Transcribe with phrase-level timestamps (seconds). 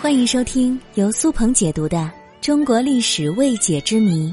[0.00, 1.98] 欢迎收听由苏鹏解读的
[2.40, 4.28] 《中国历史未解之谜》，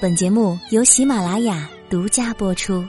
[0.00, 2.84] 本节目由喜马拉雅独家播出。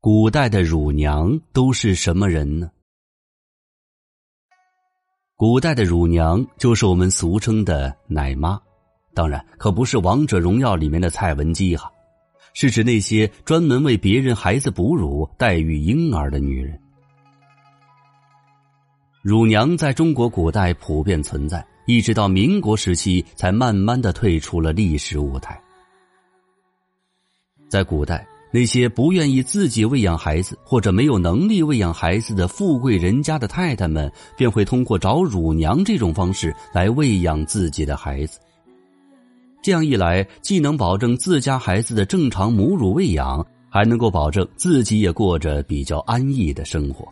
[0.00, 2.70] 古代的乳娘都是什么人呢？
[5.36, 8.58] 古代的乳娘就是我们俗称的奶妈，
[9.14, 11.92] 当然可不是《王者荣耀》里面的蔡文姬哈，
[12.60, 16.76] 是指那些专门为别人孩子哺乳、代育婴儿的女人。
[19.22, 25.56] 乳娘在中国古代普遍存在，一直到民国时期才慢慢的退出了历史舞台。
[27.68, 38.40] 在古代，那些不愿意自己喂养孩子或者没有能力喂养孩子的富贵人家的太太们，便会通过找乳娘这种方式来喂养自己的孩子。
[39.68, 47.06] 这样一来，既能保证自家孩子的正常母乳喂养，还能够保证自己也过着比较安逸的生活。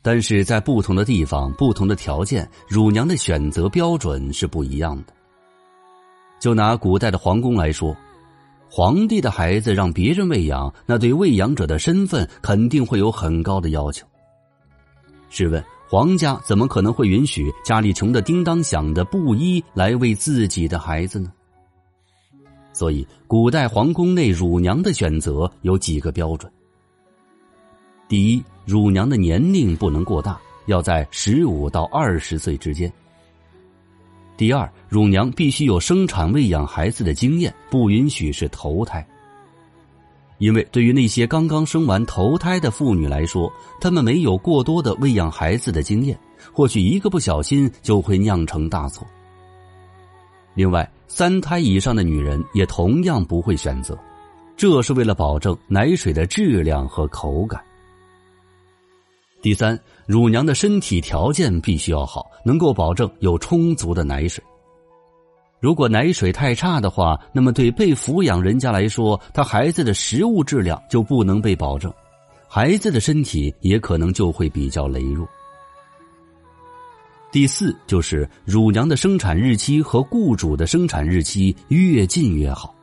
[0.00, 5.12] 但是在不同的地方、不同的条件，乳娘的选择标准是不一样的。
[6.40, 7.94] 就拿古代的皇宫来说，
[8.70, 14.06] 皇帝的孩子让别人喂养，那对喂养者的身份肯定会有很高的要求。
[15.28, 15.62] 试问，
[15.94, 21.32] 皇家怎么可能会允许家里穷的叮当响的布衣来喂自己的孩子呢？
[22.72, 26.52] 所以，古代皇宫内乳娘的选择有几个标准。
[28.08, 32.92] 第一，乳娘的年龄不能过大，要在十五到二十岁之间。
[34.36, 39.06] 第二，乳娘必须有生产喂养孩子的经验，不允许是头胎。
[40.38, 46.18] 因为对于那些刚刚生完头胎的妇女来说，她们没有过多的喂养孩子的经验，
[46.52, 49.06] 或许一个不小心就会酿成大错。
[50.54, 53.98] 另外，三胎以上的女人也同样不会选择，
[54.56, 57.60] 这是为了保证奶水的质量和口感。
[59.42, 64.42] 第三，乳娘的身体条件必须要好，能够保证有充足的奶水。
[65.64, 71.90] 如果奶水太差的话，那么对被抚养人家来说，他孩子的食物质量就不能被保证，
[72.46, 75.26] 孩子的身体也可能就会比较羸弱。
[77.32, 82.74] 第四，就是乳娘的生产日期和雇主的生产日期越近越好，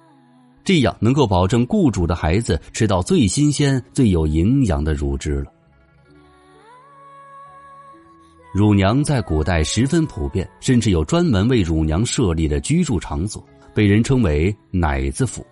[0.64, 5.54] 这样能够保证雇主的孩子吃到最新鲜、最有营养的乳汁了。
[8.54, 13.42] 乳娘在古代十分普遍，甚至有专门为乳娘设立的居住场所，
[13.74, 15.46] 被人称为“奶子府”。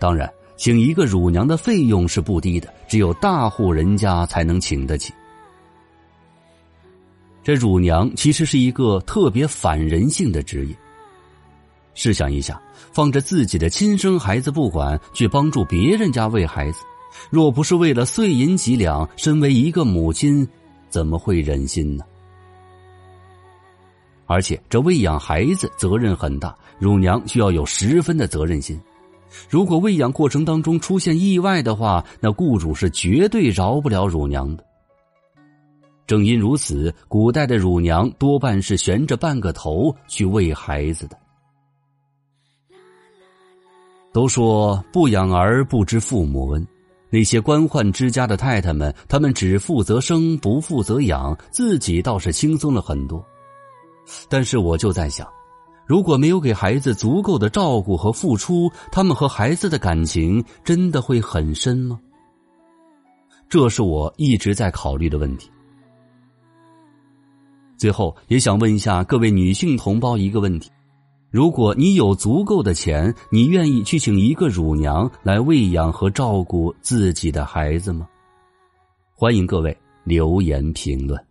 [0.00, 5.12] 当然，请一个乳娘的费用是不低的，只有大户人家才能请得起。
[7.42, 10.74] 这乳娘其实是一个特别反人性的职业。
[11.92, 12.58] 试想一下，
[12.90, 16.78] 放着自己的亲生孩子不管，去帮助别人家喂孩子，
[17.28, 20.48] 若不是为了碎银几两，身为一个母亲。
[20.90, 22.04] 怎么会忍心呢？
[24.26, 28.78] 而且这喂养孩子责任很大，乳娘需要有十分的责任心。
[29.48, 34.64] 如果喂养过程当中出现意外的话，那雇主是绝对饶不了乳娘的。
[36.06, 41.16] 正因如此，古代的乳娘多半是悬着半个头去喂孩子的。
[44.12, 46.66] 都说不养儿不知父母恩。
[47.10, 53.24] 那些官宦之家的太太们，他们只负责生，不负责养，自己倒是轻松了很多。
[54.28, 55.28] 但是我就在想，
[55.86, 61.98] 如果没有给孩子足够的照顾和付出，他们和孩子的感情真的会很深吗？
[63.48, 65.50] 这是我一直在考虑的问题。
[67.76, 70.70] 最后，也想问一下各位女性同胞一个问题。
[71.30, 78.08] 如果你有足够的钱，你愿意去请一个乳娘来喂养和照顾自己的孩子吗？
[79.14, 81.29] 欢迎各位留言评论。